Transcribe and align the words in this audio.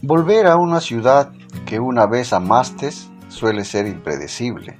Volver 0.00 0.46
a 0.46 0.56
una 0.56 0.80
ciudad 0.80 1.32
que 1.66 1.80
una 1.80 2.06
vez 2.06 2.32
amaste 2.32 2.90
suele 3.28 3.64
ser 3.64 3.86
impredecible, 3.86 4.78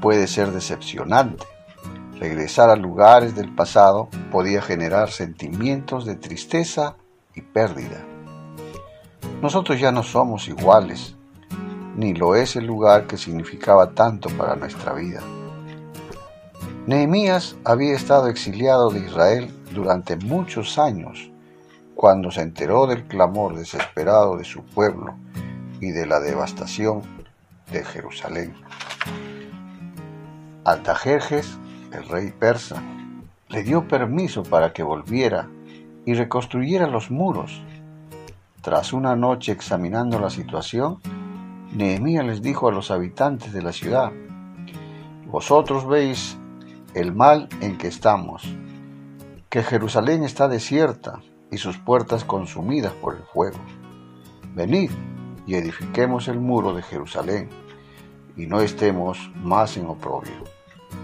puede 0.00 0.26
ser 0.26 0.50
decepcionante. 0.50 1.44
Regresar 2.18 2.70
a 2.70 2.76
lugares 2.76 3.34
del 3.34 3.54
pasado 3.54 4.08
podía 4.32 4.62
generar 4.62 5.10
sentimientos 5.10 6.06
de 6.06 6.16
tristeza 6.16 6.96
y 7.34 7.42
pérdida. 7.42 8.04
Nosotros 9.40 9.78
ya 9.78 9.92
no 9.92 10.02
somos 10.02 10.48
iguales, 10.48 11.14
ni 11.96 12.14
lo 12.14 12.34
es 12.34 12.56
el 12.56 12.66
lugar 12.66 13.06
que 13.06 13.16
significaba 13.16 13.92
tanto 13.92 14.28
para 14.30 14.56
nuestra 14.56 14.92
vida. 14.92 15.20
Nehemías 16.86 17.56
había 17.64 17.94
estado 17.94 18.28
exiliado 18.28 18.90
de 18.90 19.00
Israel 19.00 19.54
durante 19.72 20.16
muchos 20.16 20.78
años 20.78 21.30
cuando 21.96 22.30
se 22.30 22.42
enteró 22.42 22.86
del 22.86 23.04
clamor 23.04 23.56
desesperado 23.56 24.36
de 24.36 24.44
su 24.44 24.62
pueblo 24.62 25.14
y 25.80 25.92
de 25.92 26.06
la 26.06 26.20
devastación 26.20 27.00
de 27.72 27.82
Jerusalén. 27.84 28.54
Altajerjes, 30.64 31.58
el 31.92 32.06
rey 32.06 32.32
persa, 32.38 32.82
le 33.48 33.62
dio 33.62 33.88
permiso 33.88 34.42
para 34.42 34.74
que 34.74 34.82
volviera 34.82 35.48
y 36.04 36.12
reconstruyera 36.12 36.86
los 36.86 37.10
muros. 37.10 37.62
Tras 38.60 38.92
una 38.92 39.16
noche 39.16 39.52
examinando 39.52 40.20
la 40.20 40.28
situación, 40.28 40.98
Nehemías 41.72 42.26
les 42.26 42.42
dijo 42.42 42.68
a 42.68 42.72
los 42.72 42.90
habitantes 42.90 43.54
de 43.54 43.62
la 43.62 43.72
ciudad, 43.72 44.12
Vosotros 45.26 45.88
veis 45.88 46.36
el 46.92 47.14
mal 47.14 47.48
en 47.62 47.78
que 47.78 47.88
estamos, 47.88 48.42
que 49.48 49.62
Jerusalén 49.62 50.24
está 50.24 50.46
desierta 50.46 51.20
y 51.50 51.58
sus 51.58 51.78
puertas 51.78 52.24
consumidas 52.24 52.92
por 52.94 53.16
el 53.16 53.22
fuego. 53.22 53.58
Venid 54.54 54.90
y 55.46 55.54
edifiquemos 55.54 56.28
el 56.28 56.40
muro 56.40 56.74
de 56.74 56.82
Jerusalén, 56.82 57.48
y 58.36 58.46
no 58.46 58.60
estemos 58.60 59.30
más 59.36 59.76
en 59.76 59.86
oprobio. 59.86 60.44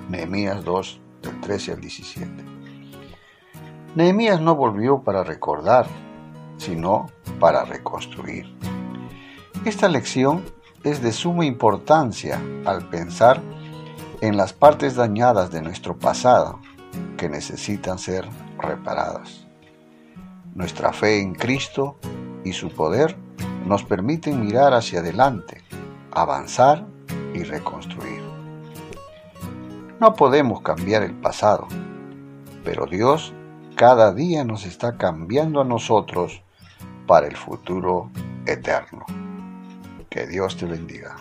Nehemías 0.09 0.65
2, 0.65 1.01
del 1.23 1.41
13 1.41 1.73
al 1.73 1.81
17. 1.81 2.45
Nehemías 3.95 4.41
no 4.41 4.55
volvió 4.55 5.03
para 5.03 5.25
recordar, 5.25 5.87
sino 6.57 7.07
para 7.39 7.65
reconstruir. 7.65 8.55
Esta 9.65 9.89
lección 9.89 10.43
es 10.83 11.03
de 11.03 11.13
suma 11.13 11.45
importancia 11.45 12.41
al 12.65 12.89
pensar 12.89 13.41
en 14.21 14.37
las 14.37 14.53
partes 14.53 14.97
dañadas 14.97 15.51
de 15.51 15.63
nuestro 15.63 15.99
pasado 15.99 16.61
que 17.17 17.29
necesitan 17.29 17.99
ser 17.99 18.29
reparadas. 18.59 19.47
Nuestra 20.63 20.93
fe 20.93 21.21
en 21.21 21.35
Cristo 21.35 21.97
y 22.45 22.53
su 22.53 22.71
poder 22.71 23.17
nos 23.67 23.83
permiten 23.83 24.47
mirar 24.47 24.75
hacia 24.75 25.01
adelante, 25.01 25.61
avanzar 26.13 26.87
y 27.35 27.43
reconstruir. 27.43 28.23
No 29.99 30.15
podemos 30.15 30.63
cambiar 30.63 31.03
el 31.03 31.15
pasado, 31.15 31.67
pero 32.63 32.87
Dios 32.87 33.35
cada 33.75 34.15
día 34.15 34.45
nos 34.45 34.65
está 34.65 34.97
cambiando 34.99 35.61
a 35.61 35.65
nosotros 35.65 36.45
para 37.09 37.27
el 37.27 37.37
futuro 37.37 38.13
eterno. 38.47 39.05
Que 40.09 40.29
Dios 40.29 40.57
te 40.57 40.67
bendiga. 40.67 41.17